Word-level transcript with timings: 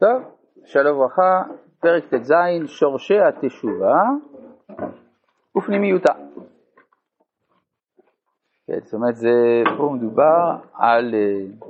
טוב, 0.00 0.22
שלום 0.64 0.96
וברכה, 0.96 1.42
פרק 1.80 2.04
ט"ז, 2.04 2.32
שורשי 2.66 3.18
התשובה 3.20 4.02
ופנימיותה. 5.56 6.12
כן, 8.66 8.80
זאת 8.84 8.94
אומרת, 8.94 9.16
זה, 9.16 9.28
פה 9.78 9.90
מדובר 9.94 10.56
על 10.74 11.14
uh, 11.14 11.64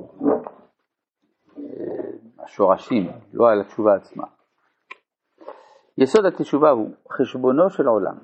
uh, 1.57 1.63
השורשים, 2.45 3.11
לא 3.33 3.51
על 3.51 3.61
התשובה 3.61 3.95
עצמה. 3.95 4.25
יסוד 5.99 6.25
התשובה 6.27 6.71
הוא 6.71 6.91
חשבונו 7.13 7.71
של 7.71 7.87
העולם. 7.87 8.19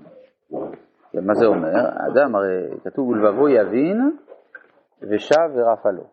כן, 1.12 1.25
מה 1.27 1.34
זה 1.34 1.46
אומר? 1.46 1.75
האדם, 1.75 2.34
הרי 2.34 2.79
כתוב 2.84 3.09
ולבבו 3.09 3.48
יבין 3.48 4.16
ושב 5.11 5.50
ורפה 5.54 5.91
לו. 5.91 6.04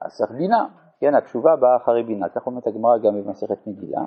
אז 0.00 0.16
צריך 0.16 0.30
בינה. 0.30 0.83
כן, 1.04 1.14
התשובה 1.14 1.56
באה 1.56 1.76
אחרי 1.76 2.02
בינה, 2.02 2.28
כך 2.28 2.46
אומרת 2.46 2.66
הגמרא 2.66 2.98
גם 2.98 3.14
במסכת 3.14 3.66
מגילה. 3.66 4.00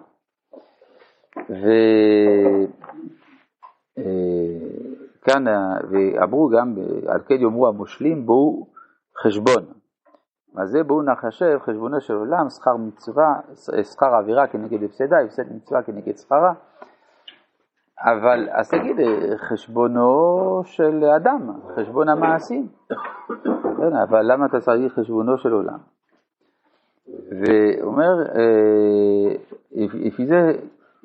וכאן, 5.20 5.48
אה, 5.48 5.78
ואמרו 5.90 6.50
גם, 6.50 6.76
על 7.08 7.20
כן 7.28 7.36
יאמרו 7.36 7.68
המושלים, 7.68 8.26
בואו 8.26 8.68
חשבון. 9.24 9.64
מה 10.54 10.66
זה 10.66 10.84
בואו 10.84 11.02
נחשב 11.02 11.60
חשבונו 11.60 12.02
של 12.02 12.14
עולם, 12.14 12.50
שכר 12.50 12.76
מצווה, 12.78 13.40
שכר 13.84 14.16
עבירה 14.16 14.48
כנגד 14.48 14.84
הפסדה, 14.84 15.20
הפסד 15.26 15.56
מצווה 15.56 15.84
כנגד 15.84 16.18
שכרה. 16.18 16.54
אבל 18.02 18.50
אז 18.52 18.70
תגיד, 18.70 18.98
חשבונו 19.38 20.62
של 20.64 21.04
אדם, 21.04 21.52
חשבון 21.76 22.10
המעשים. 22.10 22.68
כן, 23.78 23.96
אבל 24.10 24.32
למה 24.32 24.46
אתה 24.46 24.60
צריך 24.60 24.94
חשבונו 24.94 25.38
של 25.38 25.52
עולם? 25.54 25.97
ואומר, 27.08 28.22
אה, 28.36 29.36
לפי 29.76 30.26
זה, 30.26 30.52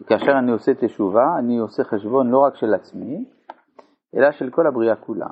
כאשר 0.07 0.33
אני 0.39 0.53
עושה 0.53 0.75
תשובה, 0.75 1.39
אני 1.39 1.59
עושה 1.59 1.85
חשבון 1.85 2.31
לא 2.31 2.39
רק 2.39 2.57
של 2.57 2.75
עצמי, 2.75 3.25
אלא 4.17 4.33
של 4.33 4.51
כל 4.51 4.67
הבריאה 4.67 4.97
כולה. 4.97 5.27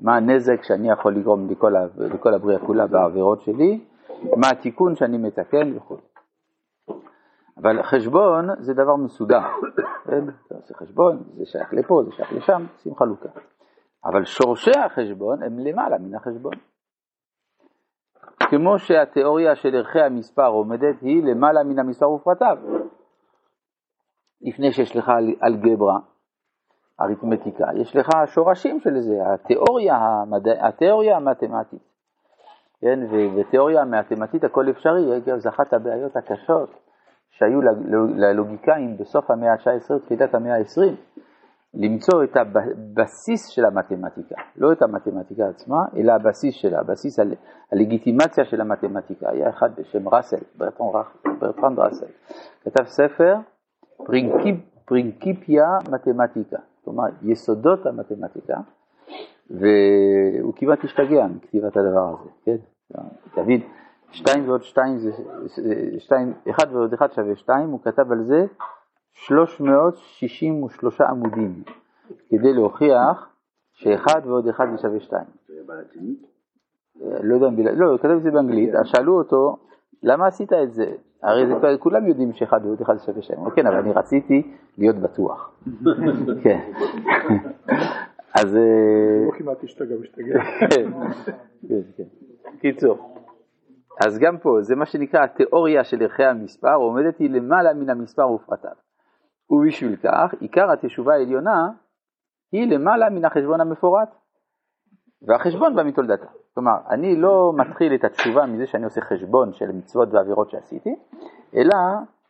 מה 0.00 0.16
הנזק 0.16 0.62
שאני 0.62 0.90
יכול 0.90 1.14
לגרום 1.14 1.50
לכל, 1.50 1.74
לכל 1.96 2.34
הבריאה 2.34 2.58
כולה 2.58 2.86
בעבירות 2.86 3.40
שלי, 3.40 3.84
מה 4.36 4.50
התיקון 4.50 4.96
שאני 4.96 5.18
מתקן 5.18 5.76
וכו'. 5.76 5.96
אבל 7.56 7.82
חשבון 7.82 8.48
זה 8.58 8.74
דבר 8.74 8.96
מסודר. 8.96 9.40
כן? 10.04 10.24
אתה 10.46 10.54
עושה 10.54 10.74
חשבון, 10.74 11.22
זה 11.36 11.46
שייך 11.46 11.72
לפה, 11.72 12.02
זה 12.04 12.12
שייך 12.12 12.32
לשם, 12.32 12.66
עושים 12.76 12.94
חלוקה. 12.94 13.28
אבל 14.04 14.24
שורשי 14.24 14.78
החשבון 14.84 15.42
הם 15.42 15.58
למעלה 15.58 15.98
מן 15.98 16.14
החשבון. 16.14 16.52
כמו 18.50 18.78
שהתיאוריה 18.78 19.56
של 19.56 19.74
ערכי 19.74 20.00
המספר 20.00 20.46
עומדת 20.46 21.00
היא 21.00 21.22
למעלה 21.24 21.64
מן 21.64 21.78
המספר 21.78 22.10
ופרטיו. 22.10 22.56
לפני 24.42 24.72
שיש 24.72 24.96
לך 24.96 25.10
אלגברה, 25.44 25.98
אריתמטיקה, 27.00 27.64
יש 27.76 27.96
לך 27.96 28.08
שורשים 28.26 28.80
של 28.80 29.00
זה, 29.00 29.14
התיאוריה, 29.26 29.96
המדע, 29.96 30.66
התיאוריה 30.66 31.16
המתמטית. 31.16 31.82
כן, 32.80 33.00
ובתיאוריה 33.10 33.82
המתמטית 33.82 34.44
הכל 34.44 34.70
אפשרי, 34.70 35.16
אגב, 35.16 35.38
זו 35.38 35.48
אחת 35.48 35.72
הבעיות 35.72 36.16
הקשות 36.16 36.70
שהיו 37.30 37.60
ללוגיקאים 38.16 38.96
בסוף 38.96 39.30
המאה 39.30 39.52
ה-19, 39.52 39.98
תחילת 40.04 40.34
המאה 40.34 40.56
ה-20. 40.56 41.09
למצוא 41.74 42.24
את 42.24 42.36
הבסיס 42.36 43.48
של 43.48 43.64
המתמטיקה, 43.64 44.34
לא 44.56 44.72
את 44.72 44.82
המתמטיקה 44.82 45.48
עצמה, 45.48 45.76
אלא 45.96 46.12
הבסיס 46.12 46.54
שלה, 46.54 46.80
הבסיס 46.80 47.18
הלגיטימציה 47.72 48.44
של 48.44 48.60
המתמטיקה. 48.60 49.30
היה 49.30 49.50
אחד 49.50 49.70
בשם 49.76 50.08
ראסל, 50.08 50.40
ברטרנד 51.38 51.78
ראסל, 51.78 52.06
כתב 52.64 52.84
ספר 52.84 53.36
פרינקיפיה 54.84 55.66
מתמטיקה, 55.90 56.58
כלומר 56.84 57.04
יסודות 57.22 57.86
המתמטיקה, 57.86 58.56
והוא 59.50 60.52
כמעט 60.56 60.84
השתגע 60.84 61.26
מכתיבת 61.26 61.76
הדבר 61.76 62.14
הזה, 62.20 62.30
כן? 62.44 62.56
דוד, 63.36 63.60
שתיים 64.10 64.48
ועוד 64.48 64.62
שתיים 64.62 64.98
זה, 64.98 65.10
שתיים, 65.98 66.32
אחד 66.50 66.66
ועוד 66.72 66.92
אחד 66.92 67.12
שווה 67.12 67.36
שתיים, 67.36 67.68
הוא 67.70 67.80
כתב 67.84 68.12
על 68.12 68.24
זה 68.24 68.46
363 69.14 71.00
עמודים, 71.00 71.62
כדי 72.28 72.52
להוכיח 72.52 73.28
שאחד 73.72 74.20
ועוד 74.24 74.48
אחד 74.48 74.66
זה 74.72 74.78
שווה 74.78 75.00
שתיים. 75.00 75.26
לא 77.22 77.34
יודע, 77.34 77.72
לא, 77.72 77.90
הוא 77.90 77.98
כתב 77.98 78.08
את 78.10 78.22
זה 78.22 78.30
באנגלית, 78.30 78.74
אז 78.74 78.86
שאלו 78.86 79.18
אותו, 79.18 79.56
למה 80.02 80.26
עשית 80.26 80.52
את 80.52 80.72
זה? 80.72 80.86
הרי 81.22 81.46
זה, 81.46 81.54
כולם 81.78 82.06
יודעים 82.06 82.32
שאחד 82.32 82.60
ועוד 82.64 82.80
אחד 82.80 82.98
שווה 82.98 83.22
שתיים. 83.22 83.50
כן, 83.50 83.66
אבל 83.66 83.76
אני 83.76 83.92
רציתי 83.92 84.52
להיות 84.78 84.96
בטוח. 84.96 85.52
כן. 86.44 86.72
אז... 88.40 88.56
אה, 88.56 89.26
לא 89.26 89.32
כמעט 89.38 89.64
השתגע, 89.64 89.96
משתגע. 90.00 90.40
כן, 91.68 91.80
כן. 91.96 92.04
קיצור. 92.60 93.16
אז 94.04 94.18
גם 94.18 94.38
פה, 94.38 94.58
זה 94.60 94.76
מה 94.76 94.86
שנקרא 94.86 95.24
התיאוריה 95.24 95.84
של 95.84 96.02
ערכי 96.02 96.24
המספר, 96.24 96.74
עומדת 96.74 97.18
היא 97.18 97.30
למעלה 97.30 97.74
מן 97.74 97.90
המספר 97.90 98.30
ופרטיו. 98.30 98.89
ובשביל 99.50 99.96
כך, 99.96 100.34
עיקר 100.40 100.70
התשובה 100.70 101.14
העליונה 101.14 101.68
היא 102.52 102.74
למעלה 102.74 103.10
מן 103.10 103.24
החשבון 103.24 103.60
המפורט, 103.60 104.08
והחשבון 105.22 105.76
בא 105.76 105.82
מתולדתה. 105.82 106.26
כלומר, 106.54 106.76
אני 106.90 107.16
לא 107.16 107.52
מתחיל 107.56 107.94
את 107.94 108.04
התשובה 108.04 108.46
מזה 108.46 108.66
שאני 108.66 108.84
עושה 108.84 109.00
חשבון 109.00 109.52
של 109.52 109.72
מצוות 109.72 110.08
ועבירות 110.12 110.50
שעשיתי, 110.50 110.96
אלא 111.56 111.76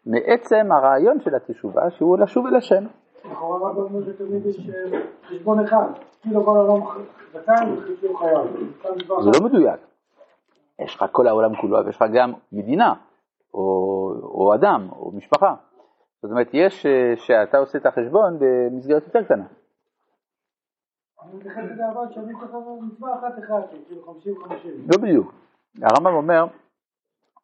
מעצם 0.06 0.72
הרעיון 0.72 1.20
של 1.20 1.34
התשובה 1.34 1.91
שהוא 1.91 2.19
לשוב 2.19 2.47
אל 2.47 2.56
השם. 2.56 2.84
לכאורה 3.25 3.70
רבא 3.70 3.81
אומר 3.81 4.00
שתמיד 4.04 4.47
יש 4.47 4.70
אה, 4.70 5.00
חשבון 5.28 5.64
אחד, 5.64 5.87
כאילו 6.22 6.44
כל 6.44 6.56
העולם. 6.56 6.87
זה 9.22 9.31
לא 9.41 9.47
מדויק. 9.47 9.81
יש 10.78 10.97
לך 10.97 11.04
כל 11.12 11.26
העולם 11.26 11.56
כולו, 11.56 11.87
ויש 11.87 11.97
לך 11.97 12.04
גם 12.14 12.32
מדינה, 12.52 12.94
או, 13.54 13.60
או 14.22 14.54
אדם, 14.54 14.88
או 14.92 15.12
משפחה. 15.14 15.54
זאת 16.22 16.31
אומרת, 16.31 16.48
יש 16.53 16.86
אה, 16.86 17.16
שאתה 17.16 17.58
עושה 17.58 17.78
את 17.78 17.86
החשבון 17.86 18.38
במסגרת 18.38 19.03
יותר 19.06 19.25
קטנה. 19.25 19.47
לא 24.92 24.98
בדיוק. 25.03 25.34
הרמב"ם 25.82 26.14
אומר, 26.14 26.47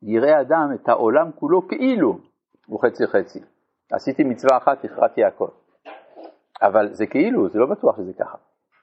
יראה 0.02 0.40
אדם 0.40 0.68
את 0.74 0.88
העולם 0.88 1.30
כולו 1.32 1.68
כאילו 1.68 2.18
הוא 2.66 2.80
חצי 2.80 3.06
חצי. 3.06 3.40
עשיתי 3.92 4.24
מצווה 4.24 4.56
אחת, 4.56 4.84
הכרעתי 4.84 5.24
הכל. 5.24 5.48
אבל 6.62 6.94
זה 6.94 7.06
כאילו, 7.06 7.48
זה 7.48 7.58
לא 7.58 7.66
בטוח 7.66 7.96
שזה 7.96 8.12
ככה. 8.12 8.38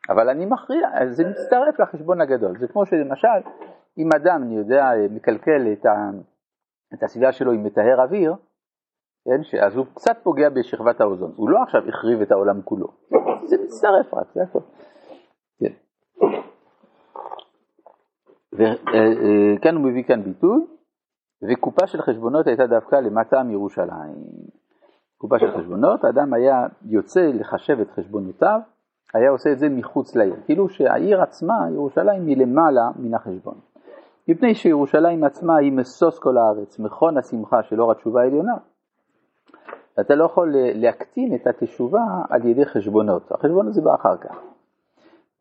אבל 0.09 0.29
אני 0.29 0.45
מכריע, 0.45 0.89
זה 1.09 1.23
מצטרף 1.29 1.79
לחשבון 1.79 2.21
הגדול. 2.21 2.59
זה 2.59 2.67
כמו 2.67 2.85
שלמשל, 2.85 3.49
אם 3.97 4.09
אדם, 4.15 4.43
אני 4.43 4.57
יודע, 4.57 4.91
מקלקל 5.09 5.73
את, 5.73 5.85
ה, 5.85 6.09
את 6.93 7.03
הסביבה 7.03 7.31
שלו 7.31 7.51
עם 7.51 7.63
מטהר 7.63 8.01
אוויר, 8.01 8.35
כן, 9.25 9.57
אז 9.65 9.75
הוא 9.75 9.85
קצת 9.95 10.17
פוגע 10.23 10.49
בשכבת 10.49 11.01
האוזון, 11.01 11.31
הוא 11.35 11.49
לא 11.49 11.63
עכשיו 11.63 11.81
החריב 11.89 12.21
את 12.21 12.31
העולם 12.31 12.61
כולו, 12.61 12.87
זה 13.45 13.55
מצטרף 13.63 14.13
רק, 14.13 14.27
זה 14.33 14.43
הכל. 14.43 14.59
כן. 15.59 15.73
וכאן 18.53 19.75
הוא 19.75 19.83
מביא 19.83 20.03
כאן 20.03 20.23
ביטוי, 20.23 20.65
וקופה 21.49 21.87
של 21.87 22.01
חשבונות 22.01 22.47
הייתה 22.47 22.67
דווקא 22.67 22.95
למטה 22.95 23.43
מירושלים. 23.43 24.15
קופה 25.17 25.39
של 25.39 25.57
חשבונות, 25.57 26.03
האדם 26.03 26.33
היה 26.33 26.67
יוצא 26.85 27.21
לחשב 27.33 27.79
את 27.79 27.91
חשבונותיו, 27.91 28.59
היה 29.13 29.29
עושה 29.29 29.51
את 29.51 29.59
זה 29.59 29.69
מחוץ 29.69 30.15
לעיר, 30.15 30.35
כאילו 30.45 30.69
שהעיר 30.69 31.21
עצמה, 31.21 31.53
ירושלים, 31.73 32.27
היא 32.27 32.37
למעלה 32.37 32.89
מן 32.95 33.13
החשבון. 33.13 33.55
מפני 34.27 34.55
שירושלים 34.55 35.23
עצמה 35.23 35.57
היא 35.57 35.71
משוש 35.71 36.19
כל 36.19 36.37
הארץ, 36.37 36.79
מכון 36.79 37.17
השמחה 37.17 37.63
של 37.63 37.81
אור 37.81 37.91
התשובה 37.91 38.21
העליונה. 38.21 38.53
אתה 39.99 40.15
לא 40.15 40.25
יכול 40.25 40.55
להקטין 40.55 41.35
את 41.35 41.47
התשובה 41.47 42.03
על 42.29 42.45
ידי 42.45 42.65
חשבונות, 42.65 43.31
החשבון 43.31 43.67
הזה 43.67 43.81
בא 43.81 43.95
אחר 43.95 44.17
כך. 44.17 44.35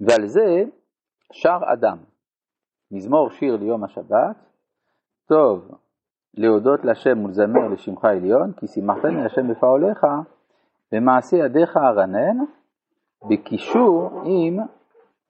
ועל 0.00 0.26
זה 0.26 0.64
שר 1.32 1.58
אדם, 1.64 1.98
מזמור 2.90 3.30
שיר 3.30 3.56
ליום 3.56 3.84
השבת, 3.84 4.36
טוב 5.28 5.70
להודות 6.34 6.84
לשם 6.84 7.24
ולזמר 7.24 7.68
לשמך 7.68 8.04
עליון, 8.04 8.52
כי 8.52 8.66
שימחתני 8.66 9.24
השם 9.24 9.48
בפעוליך, 9.48 10.06
במעשה 10.92 11.36
ידיך 11.36 11.76
ארנן, 11.76 12.38
בקישור 13.30 14.22
עם 14.24 14.58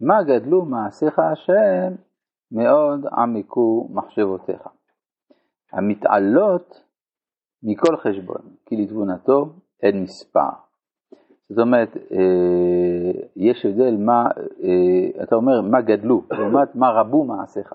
מה 0.01 0.23
גדלו 0.23 0.65
מעשיך 0.65 1.19
השם, 1.19 1.95
מאוד 2.53 3.07
עמקו 3.13 3.89
מחשבותיך. 3.91 4.69
המתעלות 5.73 6.83
מכל 7.63 7.97
חשבון, 7.97 8.43
כי 8.67 8.77
לתבונתו 8.77 9.53
אין 9.83 10.03
מספר. 10.03 10.51
זאת 11.49 11.59
אומרת, 11.59 11.97
אה, 11.97 13.21
יש 13.37 13.67
הבדל 13.67 13.97
מה, 13.97 14.27
אה, 14.63 15.23
אתה 15.23 15.37
אומר 15.37 15.61
מה 15.61 15.81
גדלו, 15.81 16.23
לעומת 16.31 16.75
מה 16.75 16.91
רבו 16.91 17.25
מעשיך. 17.25 17.75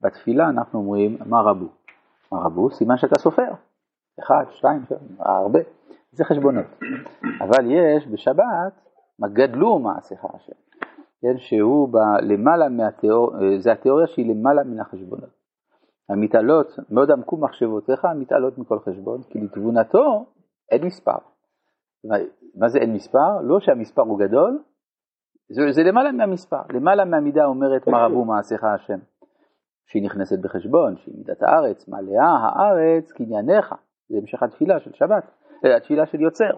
בתפילה 0.00 0.48
אנחנו 0.48 0.78
אומרים 0.78 1.18
מה 1.26 1.40
רבו. 1.40 1.66
מה 2.32 2.38
רבו? 2.38 2.70
סימן 2.70 2.96
שאתה 2.96 3.18
סופר. 3.18 3.52
אחד, 4.20 4.44
שתיים, 4.50 4.82
הרבה, 5.18 5.60
זה 6.12 6.24
חשבונות. 6.24 6.66
אבל 7.40 7.70
יש 7.70 8.08
בשבת, 8.08 8.88
מה 9.18 9.28
גדלו 9.28 9.78
מעשיך 9.78 10.24
השם, 10.24 10.52
כן, 11.20 11.38
שהוא 11.38 11.88
ב, 11.88 11.96
למעלה 12.22 12.68
מהתיאוריה, 12.68 13.58
זה 13.58 13.72
התיאוריה 13.72 14.06
שהיא 14.06 14.34
למעלה 14.34 14.64
מן 14.64 14.80
החשבונות. 14.80 15.41
המתעלות, 16.12 16.78
מאוד 16.90 17.10
עמקו 17.10 17.36
מחשבותיך, 17.36 18.04
המתעלות 18.04 18.58
מכל 18.58 18.78
חשבון, 18.78 19.22
כי 19.22 19.38
לתבונתו 19.40 20.26
אין 20.70 20.84
מספר. 20.84 21.18
מה 22.54 22.68
זה 22.68 22.78
אין 22.78 22.92
מספר? 22.92 23.40
לא 23.42 23.60
שהמספר 23.60 24.02
הוא 24.02 24.18
גדול, 24.18 24.62
זה, 25.48 25.72
זה 25.72 25.82
למעלה 25.82 26.12
מהמספר, 26.12 26.62
למעלה 26.72 27.04
מהמידה 27.04 27.44
אומרת 27.44 27.88
מה 27.88 28.06
רבו 28.06 28.24
מעשיך 28.24 28.64
השם, 28.64 28.98
שהיא 29.86 30.02
נכנסת 30.04 30.38
בחשבון, 30.38 30.96
שהיא 30.96 31.14
מידת 31.18 31.42
הארץ, 31.42 31.88
מלאה 31.88 32.36
הארץ 32.42 33.12
קנייניך, 33.12 33.74
זה 34.08 34.16
המשך 34.18 34.42
התפילה 34.42 34.80
של 34.80 34.92
שבת, 34.92 35.24
אה, 35.64 35.76
התפילה 35.76 36.06
של 36.06 36.20
יוצר. 36.20 36.56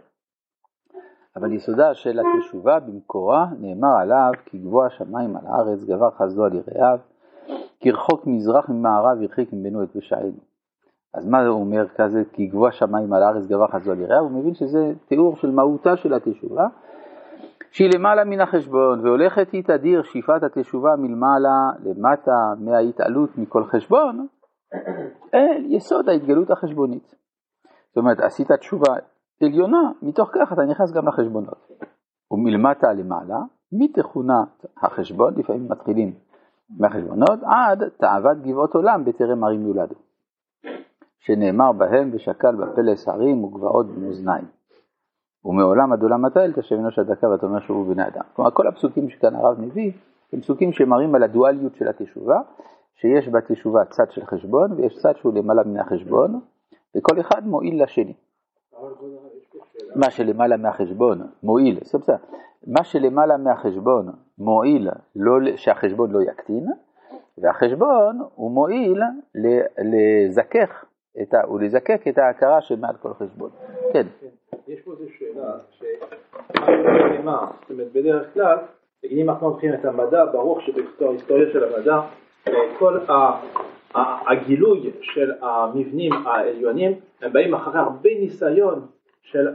אבל 1.37 1.53
יסודה 1.53 1.95
של 1.95 2.21
התשובה 2.21 2.81
במקורה 2.81 3.47
נאמר 3.61 3.97
עליו 4.01 4.33
כי 4.45 4.59
גבוה 4.59 4.87
השמיים 4.87 5.37
על 5.37 5.47
הארץ 5.47 5.85
גבר 5.85 6.11
חסדו 6.11 6.45
על 6.45 6.53
יראיו 6.55 6.99
כי 7.81 7.91
רחוק 7.91 8.27
מזרח 8.27 8.69
ממערב 8.69 9.23
הרחיק 9.23 9.53
ממנו 9.53 9.83
את 9.83 9.89
פשענו. 9.97 10.33
אז 11.15 11.27
מה 11.27 11.47
הוא 11.47 11.61
אומר 11.61 11.89
כזה 11.97 12.23
כי 12.33 12.47
גבוה 12.47 12.73
שמיים 12.73 13.13
על 13.13 13.23
הארץ 13.23 13.47
גבר 13.47 13.67
חסדו 13.67 13.93
על 13.93 14.01
יראיו? 14.01 14.23
הוא 14.23 14.31
מבין 14.31 14.55
שזה 14.55 14.93
תיאור 15.09 15.37
של 15.37 15.51
מהותה 15.51 15.97
של 15.97 16.15
התשובה 16.15 16.67
שהיא 17.71 17.91
למעלה 17.95 18.25
מן 18.25 18.41
החשבון 18.41 19.01
והולכת 19.01 19.51
היא 19.53 19.65
תדיר 19.65 20.03
שאיפת 20.03 20.43
התשובה 20.43 20.97
מלמעלה 20.99 21.71
למטה 21.85 22.55
מההתעלות 22.59 23.39
מכל 23.39 23.65
חשבון 23.65 24.27
אל 25.35 25.65
יסוד 25.69 26.09
ההתגלות 26.09 26.51
החשבונית. 26.51 27.15
זאת 27.89 27.97
אומרת 27.97 28.21
עשית 28.21 28.53
תשובה 28.53 28.95
עליונה, 29.43 29.91
מתוך 30.03 30.31
כך 30.33 30.53
אתה 30.53 30.63
נכנס 30.63 30.93
גם 30.93 31.09
לחשבונות. 31.09 31.69
ומלמטה 32.31 32.93
למעלה, 32.93 33.39
מתכונת 33.73 34.67
החשבון, 34.83 35.35
לפעמים 35.37 35.69
מתחילים 35.69 36.13
מהחשבונות, 36.71 37.41
עד 37.43 37.89
תאוות 37.89 38.43
גבעות 38.43 38.75
עולם 38.75 39.05
בטרם 39.05 39.45
ערים 39.45 39.67
יולדו. 39.67 39.95
שנאמר 41.19 41.73
בהם 41.73 42.11
ושקל 42.13 42.55
בפלס 42.55 43.09
הרים 43.09 43.45
וגבעות 43.45 43.87
במאזניים. 43.87 44.45
ומעולם 45.45 45.93
עד 45.93 46.03
עולם 46.03 46.23
מתי 46.23 46.41
אל 46.41 46.53
תשב 46.53 46.77
אנוש 46.77 46.99
הדקה 46.99 47.29
ואתה 47.29 47.47
אומר 47.47 47.61
שהוא 47.61 47.95
בני 47.95 48.07
אדם. 48.07 48.23
כלומר 48.37 48.51
כל 48.51 48.67
הפסוקים 48.67 49.11
שכאן 49.11 49.35
הרב 49.35 49.61
מביא 49.61 49.93
הם 50.33 50.41
פסוקים 50.41 50.73
שמראים 50.73 51.15
על 51.15 51.23
הדואליות 51.23 51.75
של 51.75 51.89
התשובה, 51.89 52.41
שיש 52.95 53.29
בתשובה 53.29 53.85
צד 53.85 54.11
של 54.11 54.27
חשבון 54.27 54.73
ויש 54.73 54.99
צד 54.99 55.13
שהוא 55.17 55.35
למעלה 55.35 55.63
מן 55.65 55.77
החשבון, 55.77 56.41
וכל 56.97 57.21
אחד 57.21 57.47
מועיל 57.47 57.83
לשני. 57.83 58.15
מה 59.97 60.11
שלמעלה 60.11 60.57
מהחשבון 60.57 61.21
מועיל, 61.43 61.81
בסדר, 61.81 62.17
מה 62.67 62.85
שלמעלה 62.85 63.37
מהחשבון 63.37 64.07
מועיל 64.39 64.89
לא, 65.17 65.57
שהחשבון 65.57 66.11
לא 66.11 66.23
יקטין, 66.23 66.67
והחשבון 67.39 68.21
הוא 68.35 68.51
מועיל 68.51 69.03
לזכך 69.79 70.85
את 71.23 71.35
ה, 71.35 71.51
ולזקק 71.51 72.09
את 72.09 72.19
ההכרה 72.19 72.61
שמעל 72.61 72.97
כל 73.03 73.15
חשבון. 73.15 73.51
כן. 73.93 74.07
יש 74.69 74.81
פה 74.81 74.93
איזו 74.93 75.05
שאלה, 75.19 75.53
שמה, 77.17 77.51
זאת 77.61 77.71
אומרת 77.71 77.93
בדרך 77.93 78.35
כלל, 78.35 78.59
אם 79.11 79.31
אנחנו 79.31 79.49
הולכים 79.49 79.75
את 79.75 79.85
המדע, 79.85 80.25
ברור 80.25 80.61
שבהיסטוריה 80.61 81.53
של 81.53 81.65
המדע, 81.65 82.01
כל 82.79 82.99
הגילוי 84.27 84.91
של 85.01 85.33
המבנים 85.43 86.13
העליונים, 86.27 86.93
הם 87.23 87.33
באים 87.33 87.55
אחרי 87.55 87.81
הרבה 87.81 88.11
ניסיון 88.21 88.87
של 89.25 89.49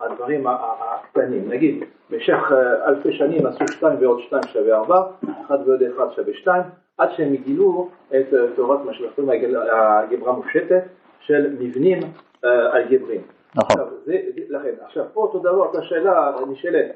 הדברים 0.00 0.46
הקטנים. 0.46 1.48
נגיד, 1.48 1.84
במשך 2.10 2.52
אה, 2.52 2.88
אלפי 2.88 3.12
שנים 3.12 3.46
עשו 3.46 3.68
שתיים 3.68 3.98
ועוד 4.00 4.20
שתיים 4.20 4.42
שווה 4.52 4.76
ארבע, 4.76 5.02
אחד 5.46 5.58
ועוד 5.66 5.82
אחד 5.82 6.12
שווה 6.12 6.34
שתיים, 6.34 6.62
עד 6.98 7.10
שהם 7.10 7.34
גילו 7.36 7.88
את 8.08 8.34
אה, 8.34 8.38
תורת 8.56 8.84
מה 8.84 8.94
שאנחנו 8.94 9.24
קוראים 9.24 9.56
אלגברה 9.56 10.32
מופשטת 10.32 10.82
של 11.20 11.56
מבנים 11.60 11.98
אה, 12.44 12.76
אלגבריים. 12.76 13.20
נכון. 13.54 13.80
עכשיו, 13.80 13.86
זה, 14.04 14.20
לכן, 14.48 14.72
עכשיו 14.84 15.04
פה 15.12 15.20
אותו 15.20 15.38
דבר, 15.38 15.66
אותה 15.66 15.82
שאלה 15.82 16.32
נשאלת, 16.48 16.86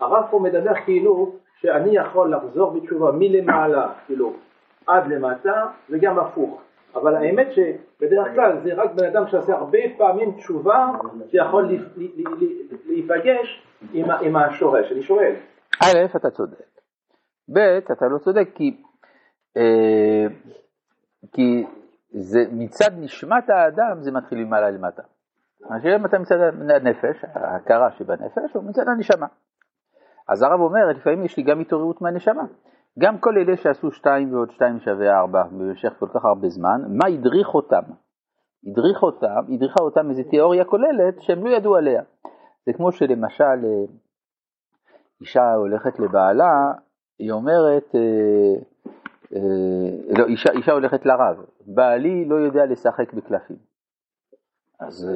הרב 0.00 0.24
פה 0.30 0.38
מדבר 0.38 0.74
כאילו 0.84 1.32
שאני 1.60 1.96
יכול 1.96 2.34
לחזור 2.34 2.70
בתשובה 2.70 3.12
מלמעלה, 3.12 3.88
כאילו, 4.06 4.32
עד 4.86 5.12
למטה, 5.12 5.66
וגם 5.90 6.18
הפוך. 6.18 6.60
אבל 7.02 7.16
האמת 7.16 7.46
שבדרך 7.52 8.26
כלל 8.34 8.60
זה 8.64 8.74
רק 8.74 8.90
בן 8.94 9.04
אדם 9.04 9.26
שעושה 9.26 9.54
הרבה 9.54 9.78
פעמים 9.98 10.32
תשובה 10.32 10.86
שיכול 11.30 11.78
להיפגש 12.86 13.66
עם 13.92 14.36
השורש. 14.36 14.92
אני 14.92 15.02
שואל. 15.02 15.34
א', 15.82 16.16
אתה 16.16 16.30
צודק. 16.30 16.66
ב', 17.54 17.58
אתה 17.92 18.06
לא 18.08 18.18
צודק 18.18 18.48
כי, 18.54 18.76
אה, 19.56 20.26
כי 21.32 21.66
זה 22.10 22.44
מצד 22.52 22.90
נשמת 22.96 23.50
האדם 23.50 24.02
זה 24.02 24.12
מתחיל 24.12 24.44
ממעלה 24.44 24.70
למטה. 24.70 25.02
השאלה 25.70 25.96
אם 25.96 26.06
אתה 26.06 26.18
מצד 26.18 26.36
הנפש, 26.74 27.24
ההכרה 27.34 27.90
שבנפש, 27.98 28.56
או 28.56 28.62
מצד 28.62 28.88
הנשמה. 28.88 29.26
אז 30.28 30.42
הרב 30.42 30.60
אומר, 30.60 30.86
לפעמים 30.96 31.24
יש 31.24 31.36
לי 31.36 31.42
גם 31.42 31.60
התעוררות 31.60 32.02
מהנשמה. 32.02 32.42
גם 32.98 33.18
כל 33.18 33.38
אלה 33.38 33.56
שעשו 33.56 33.90
שתיים 33.90 34.34
ועוד 34.34 34.50
שתיים 34.50 34.80
שווה 34.80 35.18
ארבע 35.18 35.42
במשך 35.42 35.92
כל 35.98 36.08
כך 36.14 36.24
הרבה 36.24 36.48
זמן, 36.48 36.80
מה 36.88 37.06
הדריך 37.06 37.54
אותם? 37.54 37.82
הדריך 38.66 39.02
אותם, 39.02 39.54
הדריכה 39.54 39.82
אותם 39.82 40.10
איזו 40.10 40.22
תיאוריה 40.30 40.64
כוללת 40.64 41.22
שהם 41.22 41.46
לא 41.46 41.50
ידעו 41.50 41.76
עליה. 41.76 42.02
זה 42.66 42.72
כמו 42.72 42.92
שלמשל 42.92 43.44
אה, 43.44 43.84
אישה 45.20 45.54
הולכת 45.54 45.98
לבעלה, 45.98 46.72
היא 47.18 47.32
אומרת, 47.32 47.94
אה, 47.94 48.54
אה, 49.34 50.18
לא, 50.18 50.24
אישה, 50.26 50.52
אישה 50.52 50.72
הולכת 50.72 51.06
לרב, 51.06 51.44
בעלי 51.66 52.24
לא 52.24 52.34
יודע 52.34 52.66
לשחק 52.66 53.12
בקלפים. 53.12 53.56
אז 54.80 55.10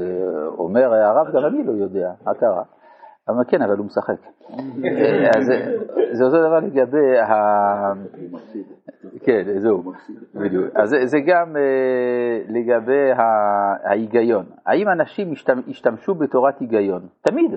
אומר 0.59 0.95
הרב, 0.95 1.27
גם 1.37 1.47
אני 1.47 1.65
לא 1.65 1.73
יודע, 1.73 2.13
מה 2.25 2.35
קרה? 2.35 2.63
אבל 3.31 3.45
כן, 3.49 3.63
אבל 3.63 3.77
הוא 3.77 3.87
משחק. 3.87 4.21
אז 5.37 5.53
זה 6.13 6.25
אותו 6.25 6.39
דבר 6.39 6.59
לגבי 6.59 7.19
ה... 7.19 7.35
כן, 9.25 9.59
זהו, 9.59 9.93
בדיוק. 10.35 10.77
אז 10.77 10.97
זה 11.05 11.19
גם 11.27 11.57
אה, 11.57 12.43
לגבי 12.49 13.11
ההיגיון. 13.85 14.45
האם 14.67 14.89
אנשים 14.89 15.33
השתמשו 15.69 16.15
בתורת 16.15 16.59
היגיון? 16.61 17.03
תמיד. 17.21 17.51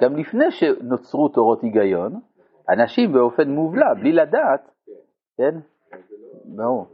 גם 0.00 0.16
לפני 0.16 0.50
שנוצרו 0.50 1.28
תורות 1.28 1.62
היגיון, 1.62 2.20
אנשים 2.68 3.12
באופן 3.12 3.50
מובלע, 3.50 3.94
בלי 3.94 4.12
לדעת, 4.12 4.70
כן? 5.38 5.58
ברור. 6.44 6.86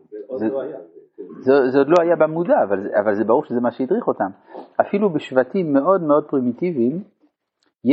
זה 1.71 1.79
עוד 1.79 1.89
לא 1.89 1.95
היה 2.03 2.17
במודע, 2.17 2.63
אבל 3.01 3.15
זה 3.15 3.25
ברור 3.25 3.45
שזה 3.45 3.61
מה 3.61 3.71
שהדריך 3.71 4.09
אותם. 4.09 4.31
אפילו 4.81 5.11
בשבטים 5.11 5.73
מאוד 5.73 6.03
מאוד 6.03 6.25
פרימיטיביים, 6.25 7.03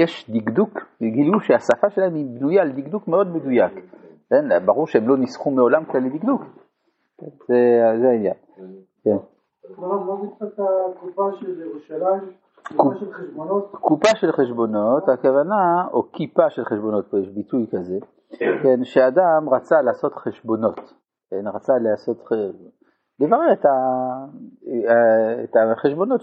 יש 0.02 0.30
דקדוק, 0.30 0.80
גילו 1.02 1.40
שהשפה 1.40 1.90
שלהם 1.90 2.16
היא 2.16 2.26
בנויה 2.26 2.62
על 2.62 2.72
דקדוק 2.72 3.08
מאוד 3.08 3.28
מדויק. 3.28 3.74
כן? 4.30 4.66
ברור 4.66 4.88
שהם 4.88 5.08
לא 5.08 5.18
ניסחו 5.18 5.52
מעולם 5.52 5.86
כללי 5.86 6.10
דקדוק. 6.10 6.42
זה, 7.48 8.10
העניין. 8.10 8.34
כן. 9.04 9.18
קופה 13.72 14.10
של 14.16 14.32
חשבונות, 14.32 15.10
הכוונה, 15.10 15.88
או 15.94 16.12
כיפה 16.12 16.50
של 16.50 16.66
חשבונות, 16.66 17.08
פה 17.12 17.20
יש 17.20 17.30
ביטוי 17.30 17.68
כזה, 17.72 17.98
כן, 18.40 18.84
שאדם 18.84 19.50
רצה 19.52 19.82
לעשות 19.82 20.14
חשבונות, 20.14 20.80
כן, 21.32 21.48
רצה 21.48 21.74
לעשות, 21.82 22.18
לברר 23.20 23.54
את, 23.54 23.66
ה, 23.66 23.72
את 25.44 25.56
החשבונות 25.72 26.22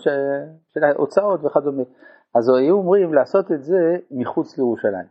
של 0.74 0.84
ההוצאות 0.84 1.44
וכדומה. 1.44 1.82
אז 2.34 2.48
היו 2.48 2.74
אומרים 2.74 3.14
לעשות 3.14 3.52
את 3.52 3.62
זה 3.64 3.96
מחוץ 4.10 4.58
לירושלים. 4.58 5.06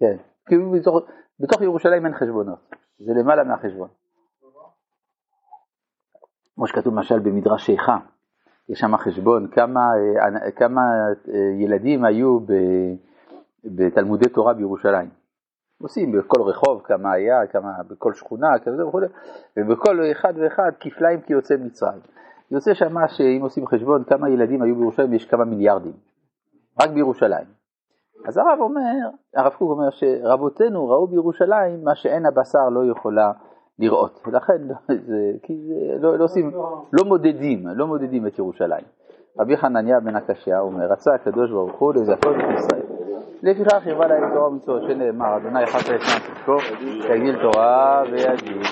כן, 0.00 0.16
כי 0.48 0.54
בתוך, 0.74 0.96
בתוך 1.40 1.62
ירושלים 1.62 2.06
אין 2.06 2.14
חשבונות, 2.14 2.58
זה 2.98 3.12
למעלה 3.14 3.44
מהחשבון. 3.44 3.88
כמו 6.54 6.66
שכתוב 6.66 6.94
למשל 6.94 7.18
במדרש 7.18 7.70
איכה, 7.70 7.98
יש 8.68 8.78
שם 8.78 8.96
חשבון 8.96 9.48
כמה, 9.48 9.80
כמה 10.56 10.82
ילדים 11.58 12.04
היו 12.04 12.38
בתלמודי 13.64 14.28
תורה 14.28 14.54
בירושלים. 14.54 15.10
עושים 15.82 16.12
בכל 16.12 16.42
רחוב 16.42 16.82
כמה 16.84 17.12
היה, 17.12 17.46
כמה 17.46 17.72
בכל 17.88 18.14
שכונה, 18.14 18.58
כזה 18.58 18.86
וכו', 18.86 19.00
ובכל 19.56 19.98
אחד 20.12 20.34
ואחד 20.36 20.72
כפליים 20.80 21.20
כיוצא 21.20 21.54
מצרים. 21.56 22.00
יוצא 22.50 22.74
שמה 22.74 23.08
שאם 23.08 23.40
עושים 23.42 23.66
חשבון 23.66 24.04
כמה 24.04 24.30
ילדים 24.30 24.62
היו 24.62 24.76
בירושלים, 24.76 25.12
יש 25.12 25.24
כמה 25.24 25.44
מיליארדים, 25.44 25.92
רק 26.80 26.90
בירושלים. 26.90 27.46
אז 28.28 28.36
הרב 28.36 28.58
אומר, 28.60 29.08
הרב 29.36 29.52
קוק 29.52 29.70
אומר 29.70 29.90
שרבותינו 29.90 30.88
ראו 30.88 31.06
בירושלים 31.06 31.84
מה 31.84 31.94
שאין 31.94 32.26
הבשר 32.26 32.68
לא 32.70 32.90
יכולה 32.90 33.32
לראות, 33.78 34.20
ולכן 34.26 34.62
זה, 35.08 35.32
כי 35.42 35.52
זה, 35.66 35.98
לא, 36.00 36.18
לא, 36.18 36.24
עושים, 36.24 36.50
לא 36.92 37.04
מודדים, 37.04 37.66
לא 37.66 37.86
מודדים 37.86 38.26
את 38.26 38.38
ירושלים. 38.38 38.84
רבי 39.40 39.56
חנניה 39.56 40.00
בן 40.00 40.16
הקשיא 40.16 40.58
אומר, 40.58 40.86
רצה 40.92 41.14
הקדוש 41.14 41.50
ברוך 41.50 41.78
הוא 41.78 41.94
לזכות 41.94 42.36
את 42.36 42.58
ישראל. 42.58 42.82
לפיכך 43.42 43.86
ירבה 43.86 44.06
להם 44.06 44.34
תורה 44.34 44.48
ומצוות 44.48 44.82
שנאמר, 44.82 45.36
אדוני 45.36 45.64
אחד 45.64 45.78
ישנם 45.78 45.98
צדקו, 46.00 46.56
יגדיל 47.14 47.42
תורה 47.42 48.02
ויגיד. 48.12 48.66